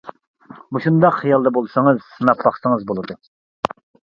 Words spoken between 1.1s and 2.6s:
خىيالدا بولسىڭىز، سىناپ